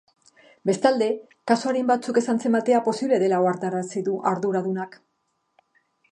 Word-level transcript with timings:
Bestalde, 0.67 1.09
kasu 1.51 1.67
arin 1.71 1.91
batzuk 1.91 2.17
ez 2.21 2.23
antzematea 2.33 2.79
posible 2.87 3.19
dela 3.23 3.41
ohartarazi 3.47 4.03
du 4.07 4.15
arduradunak. 4.31 4.97